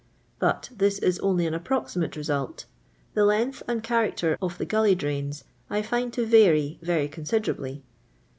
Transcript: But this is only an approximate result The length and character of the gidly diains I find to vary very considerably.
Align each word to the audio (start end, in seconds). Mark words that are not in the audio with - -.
But 0.39 0.71
this 0.75 0.97
is 0.97 1.19
only 1.19 1.45
an 1.45 1.53
approximate 1.53 2.15
result 2.15 2.65
The 3.13 3.23
length 3.23 3.61
and 3.67 3.83
character 3.83 4.35
of 4.41 4.57
the 4.57 4.65
gidly 4.65 4.95
diains 4.97 5.43
I 5.69 5.83
find 5.83 6.11
to 6.13 6.25
vary 6.25 6.79
very 6.81 7.07
considerably. 7.07 7.83